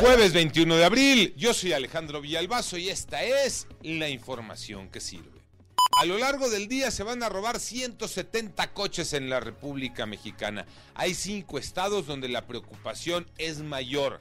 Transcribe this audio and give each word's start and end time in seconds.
Jueves 0.00 0.32
21 0.32 0.76
de 0.76 0.84
abril, 0.84 1.34
yo 1.36 1.54
soy 1.54 1.72
Alejandro 1.72 2.20
Villalbazo 2.20 2.76
y 2.76 2.88
esta 2.88 3.22
es 3.22 3.68
la 3.80 4.08
información 4.08 4.88
que 4.88 5.00
sirve. 5.00 5.40
A 6.00 6.04
lo 6.04 6.18
largo 6.18 6.50
del 6.50 6.66
día 6.66 6.90
se 6.90 7.04
van 7.04 7.22
a 7.22 7.28
robar 7.28 7.60
170 7.60 8.72
coches 8.72 9.12
en 9.12 9.30
la 9.30 9.38
República 9.38 10.04
Mexicana. 10.04 10.66
Hay 10.94 11.14
cinco 11.14 11.58
estados 11.58 12.06
donde 12.06 12.28
la 12.28 12.46
preocupación 12.46 13.30
es 13.38 13.60
mayor. 13.60 14.20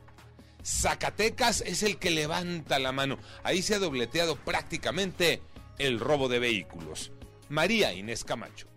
Zacatecas 0.64 1.62
es 1.62 1.82
el 1.82 1.98
que 1.98 2.12
levanta 2.12 2.78
la 2.78 2.92
mano. 2.92 3.18
Ahí 3.44 3.64
se 3.64 3.74
ha 3.74 3.80
dobleteado 3.80 4.36
prácticamente 4.36 5.42
el 5.80 6.00
robo 6.00 6.30
de 6.30 6.38
vehículos. 6.38 7.12
María 7.50 7.94
Inés 7.94 8.24
Camacho. 8.24 8.73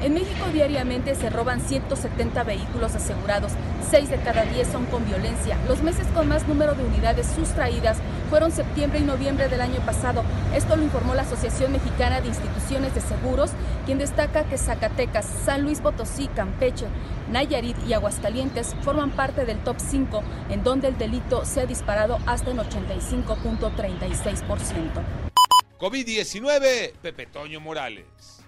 En 0.00 0.14
México 0.14 0.46
diariamente 0.52 1.16
se 1.16 1.28
roban 1.28 1.60
170 1.60 2.44
vehículos 2.44 2.94
asegurados, 2.94 3.50
6 3.90 4.10
de 4.10 4.18
cada 4.18 4.44
10 4.44 4.68
son 4.68 4.86
con 4.86 5.04
violencia. 5.04 5.58
Los 5.66 5.82
meses 5.82 6.06
con 6.14 6.28
más 6.28 6.46
número 6.46 6.76
de 6.76 6.84
unidades 6.84 7.26
sustraídas 7.26 7.98
fueron 8.30 8.52
septiembre 8.52 9.00
y 9.00 9.02
noviembre 9.02 9.48
del 9.48 9.60
año 9.60 9.80
pasado. 9.80 10.22
Esto 10.54 10.76
lo 10.76 10.84
informó 10.84 11.16
la 11.16 11.22
Asociación 11.22 11.72
Mexicana 11.72 12.20
de 12.20 12.28
Instituciones 12.28 12.94
de 12.94 13.00
Seguros, 13.00 13.50
quien 13.86 13.98
destaca 13.98 14.44
que 14.44 14.56
Zacatecas, 14.56 15.26
San 15.44 15.62
Luis 15.62 15.80
Potosí, 15.80 16.28
Campeche, 16.28 16.86
Nayarit 17.32 17.76
y 17.88 17.92
Aguascalientes 17.92 18.76
forman 18.82 19.10
parte 19.10 19.46
del 19.46 19.58
top 19.64 19.78
5, 19.78 20.22
en 20.50 20.62
donde 20.62 20.86
el 20.88 20.96
delito 20.96 21.44
se 21.44 21.62
ha 21.62 21.66
disparado 21.66 22.20
hasta 22.24 22.52
en 22.52 22.58
85.36%. 22.58 25.02
COVID-19, 25.80 26.92
Pepe 27.02 27.26
Toño 27.26 27.58
Morales. 27.60 28.38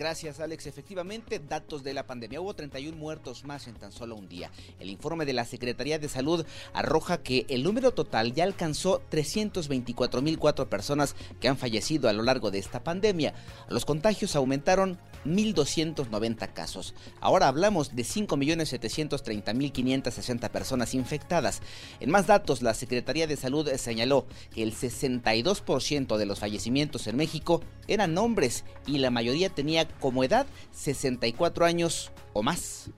Gracias, 0.00 0.40
Alex. 0.40 0.66
Efectivamente, 0.66 1.42
datos 1.46 1.84
de 1.84 1.92
la 1.92 2.06
pandemia. 2.06 2.40
Hubo 2.40 2.54
31 2.54 2.96
muertos 2.96 3.44
más 3.44 3.68
en 3.68 3.74
tan 3.74 3.92
solo 3.92 4.16
un 4.16 4.30
día. 4.30 4.50
El 4.78 4.88
informe 4.88 5.26
de 5.26 5.34
la 5.34 5.44
Secretaría 5.44 5.98
de 5.98 6.08
Salud 6.08 6.46
arroja 6.72 7.18
que 7.18 7.44
el 7.50 7.62
número 7.62 7.92
total 7.92 8.32
ya 8.32 8.44
alcanzó 8.44 9.02
324.004 9.10 10.68
personas 10.68 11.14
que 11.38 11.48
han 11.48 11.58
fallecido 11.58 12.08
a 12.08 12.14
lo 12.14 12.22
largo 12.22 12.50
de 12.50 12.60
esta 12.60 12.82
pandemia. 12.82 13.34
Los 13.68 13.84
contagios 13.84 14.36
aumentaron 14.36 14.98
1.290 15.24 16.52
casos. 16.52 16.94
Ahora 17.20 17.48
hablamos 17.48 17.94
de 17.94 18.02
5.730.560 18.02 20.50
personas 20.50 20.94
infectadas. 20.94 21.62
En 22.00 22.10
más 22.10 22.26
datos, 22.26 22.62
la 22.62 22.74
Secretaría 22.74 23.26
de 23.26 23.36
Salud 23.36 23.68
señaló 23.76 24.26
que 24.54 24.62
el 24.62 24.74
62% 24.74 26.16
de 26.16 26.26
los 26.26 26.40
fallecimientos 26.40 27.06
en 27.06 27.16
México 27.16 27.62
eran 27.88 28.16
hombres 28.18 28.64
y 28.86 28.98
la 28.98 29.10
mayoría 29.10 29.48
tenía 29.50 29.88
como 29.88 30.24
edad 30.24 30.46
64 30.72 31.64
años 31.64 32.12
o 32.32 32.42
más. 32.42 32.90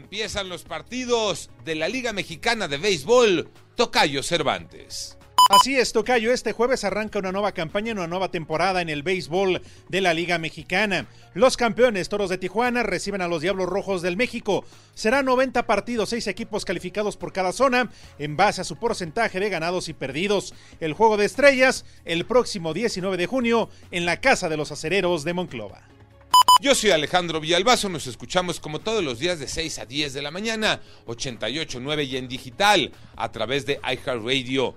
Empiezan 0.00 0.48
los 0.48 0.64
partidos 0.64 1.50
de 1.64 1.74
la 1.74 1.88
Liga 1.88 2.12
Mexicana 2.12 2.68
de 2.68 2.78
Béisbol. 2.78 3.50
Tocayo 3.74 4.22
Cervantes. 4.22 5.18
Así 5.50 5.76
es, 5.76 5.92
Tocayo. 5.92 6.32
Este 6.32 6.52
jueves 6.52 6.84
arranca 6.84 7.18
una 7.18 7.32
nueva 7.32 7.52
campaña, 7.52 7.92
una 7.92 8.06
nueva 8.06 8.30
temporada 8.30 8.80
en 8.80 8.88
el 8.88 9.02
béisbol 9.02 9.60
de 9.88 10.00
la 10.00 10.14
Liga 10.14 10.38
Mexicana. 10.38 11.06
Los 11.34 11.56
campeones 11.56 12.08
Toros 12.08 12.30
de 12.30 12.38
Tijuana 12.38 12.82
reciben 12.82 13.20
a 13.20 13.28
los 13.28 13.42
Diablos 13.42 13.68
Rojos 13.68 14.00
del 14.02 14.16
México. 14.16 14.64
Serán 14.94 15.26
90 15.26 15.66
partidos, 15.66 16.08
6 16.10 16.26
equipos 16.28 16.64
calificados 16.64 17.16
por 17.16 17.32
cada 17.32 17.52
zona, 17.52 17.90
en 18.18 18.36
base 18.36 18.62
a 18.62 18.64
su 18.64 18.76
porcentaje 18.76 19.40
de 19.40 19.50
ganados 19.50 19.88
y 19.88 19.92
perdidos. 19.92 20.54
El 20.80 20.94
juego 20.94 21.16
de 21.16 21.26
estrellas, 21.26 21.84
el 22.04 22.24
próximo 22.24 22.72
19 22.72 23.16
de 23.16 23.26
junio, 23.26 23.68
en 23.90 24.06
la 24.06 24.20
Casa 24.20 24.48
de 24.48 24.56
los 24.56 24.72
Acereros 24.72 25.24
de 25.24 25.34
Monclova. 25.34 25.82
Yo 26.62 26.74
soy 26.74 26.92
Alejandro 26.92 27.40
Villalbazo, 27.40 27.88
nos 27.88 28.06
escuchamos 28.06 28.60
como 28.60 28.78
todos 28.78 29.02
los 29.02 29.18
días 29.18 29.40
de 29.40 29.48
6 29.48 29.80
a 29.80 29.84
10 29.84 30.14
de 30.14 30.22
la 30.22 30.30
mañana, 30.30 30.80
88.9 31.06 32.06
y 32.06 32.16
en 32.16 32.28
digital, 32.28 32.92
a 33.16 33.32
través 33.32 33.66
de 33.66 33.80
iHeartRadio. 33.82 34.76